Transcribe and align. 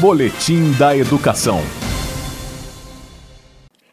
Boletim 0.00 0.70
da 0.78 0.96
Educação. 0.96 1.58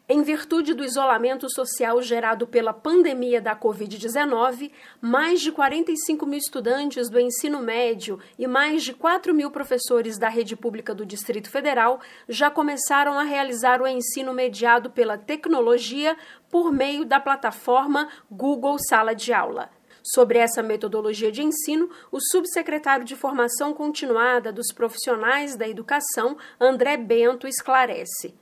Em 0.08 0.22
virtude 0.22 0.72
do 0.72 0.84
isolamento 0.84 1.50
social 1.50 2.00
gerado 2.00 2.46
pela 2.46 2.72
pandemia 2.72 3.40
da 3.40 3.56
Covid-19, 3.56 4.70
mais 5.00 5.40
de 5.40 5.50
45 5.50 6.24
mil 6.24 6.38
estudantes 6.38 7.10
do 7.10 7.18
ensino 7.18 7.60
médio 7.60 8.20
e 8.38 8.46
mais 8.46 8.84
de 8.84 8.94
4 8.94 9.34
mil 9.34 9.50
professores 9.50 10.16
da 10.16 10.28
rede 10.28 10.54
pública 10.54 10.94
do 10.94 11.04
Distrito 11.04 11.50
Federal 11.50 11.98
já 12.28 12.52
começaram 12.52 13.18
a 13.18 13.24
realizar 13.24 13.82
o 13.82 13.86
ensino 13.88 14.32
mediado 14.32 14.92
pela 14.92 15.18
tecnologia 15.18 16.16
por 16.48 16.70
meio 16.70 17.04
da 17.04 17.18
plataforma 17.18 18.08
Google 18.30 18.76
Sala 18.78 19.12
de 19.12 19.32
Aula. 19.32 19.75
Sobre 20.14 20.38
essa 20.38 20.62
metodologia 20.62 21.32
de 21.32 21.42
ensino, 21.42 21.90
o 22.12 22.20
subsecretário 22.20 23.04
de 23.04 23.16
Formação 23.16 23.74
Continuada 23.74 24.52
dos 24.52 24.68
Profissionais 24.72 25.56
da 25.56 25.68
Educação, 25.68 26.36
André 26.60 26.96
Bento, 26.96 27.48
esclarece. 27.48 28.32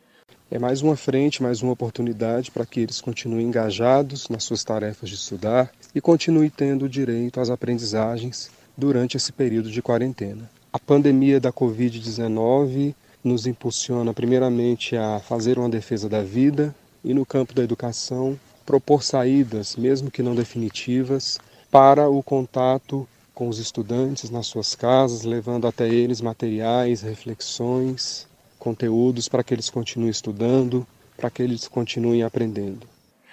É 0.50 0.58
mais 0.58 0.82
uma 0.82 0.94
frente, 0.94 1.42
mais 1.42 1.62
uma 1.62 1.72
oportunidade 1.72 2.50
para 2.50 2.66
que 2.66 2.80
eles 2.80 3.00
continuem 3.00 3.46
engajados 3.46 4.28
nas 4.28 4.44
suas 4.44 4.62
tarefas 4.62 5.08
de 5.08 5.14
estudar 5.14 5.72
e 5.94 6.02
continuem 6.02 6.50
tendo 6.50 6.86
direito 6.86 7.40
às 7.40 7.48
aprendizagens 7.48 8.50
durante 8.76 9.16
esse 9.16 9.32
período 9.32 9.70
de 9.70 9.80
quarentena. 9.80 10.50
A 10.70 10.78
pandemia 10.78 11.40
da 11.40 11.50
Covid-19 11.50 12.94
nos 13.24 13.46
impulsiona, 13.46 14.12
primeiramente, 14.12 14.98
a 14.98 15.18
fazer 15.18 15.58
uma 15.58 15.70
defesa 15.70 16.10
da 16.10 16.22
vida 16.22 16.74
e, 17.02 17.14
no 17.14 17.24
campo 17.24 17.54
da 17.54 17.64
educação, 17.64 18.38
propor 18.66 19.02
saídas, 19.02 19.76
mesmo 19.76 20.10
que 20.10 20.22
não 20.22 20.34
definitivas, 20.34 21.38
para 21.74 22.08
o 22.08 22.22
contato 22.22 23.04
com 23.34 23.48
os 23.48 23.58
estudantes 23.58 24.30
nas 24.30 24.46
suas 24.46 24.76
casas, 24.76 25.24
levando 25.24 25.66
até 25.66 25.88
eles 25.88 26.20
materiais, 26.20 27.02
reflexões, 27.02 28.28
conteúdos 28.60 29.28
para 29.28 29.42
que 29.42 29.52
eles 29.52 29.68
continuem 29.68 30.08
estudando, 30.08 30.86
para 31.16 31.28
que 31.30 31.42
eles 31.42 31.66
continuem 31.66 32.22
aprendendo. 32.22 32.86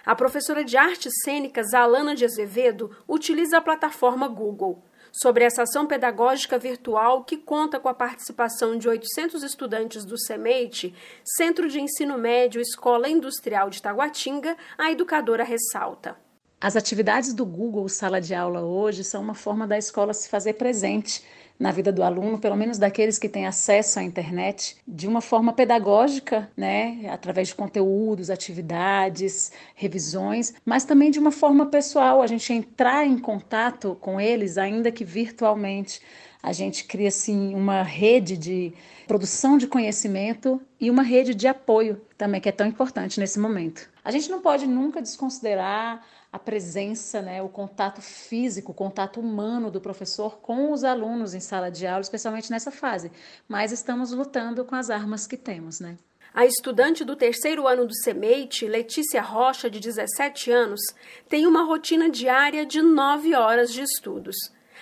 A 0.03 0.15
professora 0.15 0.63
de 0.63 0.75
artes 0.75 1.13
cênicas 1.23 1.71
Alana 1.75 2.15
de 2.15 2.25
Azevedo 2.25 2.89
utiliza 3.07 3.59
a 3.59 3.61
plataforma 3.61 4.27
Google. 4.27 4.81
Sobre 5.11 5.43
essa 5.43 5.61
ação 5.61 5.85
pedagógica 5.85 6.57
virtual 6.57 7.23
que 7.23 7.37
conta 7.37 7.79
com 7.79 7.89
a 7.89 7.93
participação 7.93 8.75
de 8.75 8.89
800 8.89 9.43
estudantes 9.43 10.03
do 10.03 10.17
CEMEITE, 10.17 10.95
Centro 11.23 11.69
de 11.69 11.79
Ensino 11.79 12.17
Médio 12.17 12.59
Escola 12.59 13.07
Industrial 13.07 13.69
de 13.69 13.79
Taguatinga, 13.79 14.57
a 14.79 14.91
educadora 14.91 15.43
ressalta. 15.43 16.17
As 16.61 16.75
atividades 16.75 17.33
do 17.33 17.43
Google 17.43 17.89
Sala 17.89 18.21
de 18.21 18.35
Aula 18.35 18.61
hoje 18.61 19.03
são 19.03 19.23
uma 19.23 19.33
forma 19.33 19.65
da 19.65 19.79
escola 19.79 20.13
se 20.13 20.29
fazer 20.29 20.53
presente 20.53 21.23
na 21.57 21.71
vida 21.71 21.91
do 21.91 22.03
aluno, 22.03 22.37
pelo 22.37 22.55
menos 22.55 22.77
daqueles 22.77 23.17
que 23.17 23.27
têm 23.27 23.47
acesso 23.47 23.97
à 23.97 24.03
internet, 24.03 24.77
de 24.87 25.07
uma 25.07 25.21
forma 25.21 25.53
pedagógica, 25.53 26.51
né, 26.55 27.09
através 27.09 27.47
de 27.47 27.55
conteúdos, 27.55 28.29
atividades, 28.29 29.51
revisões, 29.73 30.53
mas 30.63 30.85
também 30.85 31.09
de 31.09 31.17
uma 31.17 31.31
forma 31.31 31.65
pessoal, 31.65 32.21
a 32.21 32.27
gente 32.27 32.53
entrar 32.53 33.07
em 33.07 33.17
contato 33.17 33.97
com 33.99 34.21
eles, 34.21 34.59
ainda 34.59 34.91
que 34.91 35.03
virtualmente. 35.03 35.99
A 36.43 36.53
gente 36.53 36.85
cria 36.85 37.07
assim 37.07 37.55
uma 37.55 37.81
rede 37.81 38.37
de 38.37 38.71
produção 39.07 39.57
de 39.57 39.65
conhecimento 39.65 40.61
e 40.79 40.91
uma 40.91 41.03
rede 41.03 41.33
de 41.33 41.47
apoio 41.47 42.01
também 42.17 42.39
que 42.39 42.49
é 42.49 42.51
tão 42.51 42.67
importante 42.67 43.19
nesse 43.19 43.39
momento. 43.39 43.89
A 44.03 44.11
gente 44.11 44.29
não 44.29 44.41
pode 44.41 44.65
nunca 44.65 45.01
desconsiderar 45.01 46.03
a 46.31 46.39
presença, 46.39 47.21
né, 47.21 47.41
o 47.41 47.49
contato 47.49 48.01
físico, 48.01 48.71
o 48.71 48.75
contato 48.75 49.19
humano 49.19 49.69
do 49.69 49.81
professor 49.81 50.37
com 50.39 50.71
os 50.71 50.83
alunos 50.83 51.33
em 51.33 51.41
sala 51.41 51.69
de 51.69 51.85
aula, 51.85 52.01
especialmente 52.01 52.49
nessa 52.49 52.71
fase. 52.71 53.11
Mas 53.47 53.71
estamos 53.71 54.11
lutando 54.11 54.63
com 54.63 54.75
as 54.75 54.89
armas 54.89 55.27
que 55.27 55.35
temos, 55.35 55.79
né? 55.81 55.97
A 56.33 56.45
estudante 56.45 57.03
do 57.03 57.17
terceiro 57.17 57.67
ano 57.67 57.85
do 57.85 57.93
CEMEITE, 57.93 58.65
Letícia 58.65 59.21
Rocha, 59.21 59.69
de 59.69 59.81
17 59.81 60.49
anos, 60.49 60.79
tem 61.27 61.45
uma 61.45 61.63
rotina 61.63 62.09
diária 62.09 62.65
de 62.65 62.81
9 62.81 63.35
horas 63.35 63.73
de 63.73 63.81
estudos. 63.81 64.37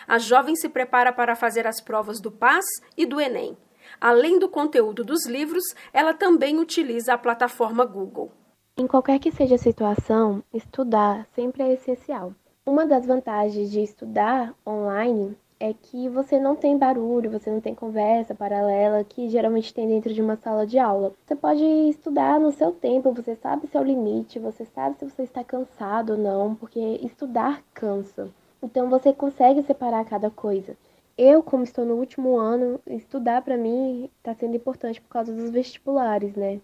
A 0.07 0.19
jovem 0.19 0.55
se 0.55 0.69
prepara 0.69 1.11
para 1.11 1.35
fazer 1.35 1.65
as 1.65 1.81
provas 1.81 2.21
do 2.21 2.31
PAS 2.31 2.65
e 2.95 3.03
do 3.03 3.19
Enem. 3.19 3.57
Além 3.99 4.37
do 4.37 4.47
conteúdo 4.47 5.03
dos 5.03 5.25
livros, 5.25 5.63
ela 5.91 6.13
também 6.13 6.59
utiliza 6.59 7.13
a 7.13 7.17
plataforma 7.17 7.83
Google. 7.83 8.31
Em 8.79 8.87
qualquer 8.87 9.19
que 9.19 9.29
seja 9.29 9.55
a 9.55 9.57
situação, 9.57 10.41
estudar 10.53 11.27
sempre 11.35 11.63
é 11.63 11.73
essencial. 11.73 12.33
Uma 12.65 12.87
das 12.87 13.05
vantagens 13.05 13.69
de 13.69 13.81
estudar 13.81 14.55
online 14.65 15.37
é 15.59 15.73
que 15.73 16.07
você 16.07 16.39
não 16.39 16.55
tem 16.55 16.77
barulho, 16.77 17.29
você 17.29 17.51
não 17.51 17.59
tem 17.59 17.75
conversa 17.75 18.33
paralela 18.33 19.03
que 19.03 19.27
geralmente 19.27 19.73
tem 19.73 19.85
dentro 19.85 20.13
de 20.13 20.21
uma 20.21 20.37
sala 20.37 20.65
de 20.65 20.79
aula. 20.79 21.11
Você 21.25 21.35
pode 21.35 21.61
estudar 21.89 22.39
no 22.39 22.53
seu 22.53 22.71
tempo, 22.71 23.11
você 23.11 23.35
sabe 23.35 23.67
seu 23.67 23.83
limite, 23.83 24.39
você 24.39 24.63
sabe 24.63 24.97
se 24.97 25.03
você 25.03 25.23
está 25.23 25.43
cansado 25.43 26.11
ou 26.11 26.17
não, 26.17 26.55
porque 26.55 26.79
estudar 27.03 27.61
cansa. 27.73 28.29
Então 28.63 28.89
você 28.89 29.11
consegue 29.11 29.61
separar 29.61 30.05
cada 30.05 30.29
coisa. 30.29 30.77
Eu, 31.17 31.43
como 31.43 31.65
estou 31.65 31.83
no 31.83 31.95
último 31.95 32.37
ano, 32.37 32.79
estudar 32.87 33.41
para 33.41 33.57
mim 33.57 34.09
está 34.19 34.33
sendo 34.33 34.55
importante 34.55 35.01
por 35.01 35.09
causa 35.09 35.33
dos 35.33 35.49
vestibulares, 35.49 36.33
né? 36.33 36.61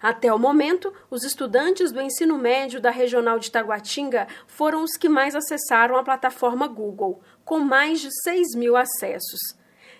Até 0.00 0.32
o 0.32 0.38
momento, 0.38 0.92
os 1.10 1.24
estudantes 1.24 1.90
do 1.90 2.00
ensino 2.00 2.36
médio 2.36 2.80
da 2.80 2.90
Regional 2.90 3.38
de 3.38 3.50
Taguatinga 3.50 4.28
foram 4.46 4.82
os 4.82 4.96
que 4.96 5.08
mais 5.08 5.34
acessaram 5.34 5.96
a 5.96 6.04
plataforma 6.04 6.66
Google, 6.66 7.20
com 7.44 7.60
mais 7.60 8.00
de 8.00 8.10
6 8.22 8.54
mil 8.54 8.76
acessos. 8.76 9.40